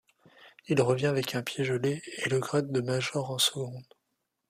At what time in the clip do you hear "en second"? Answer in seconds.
3.29-3.83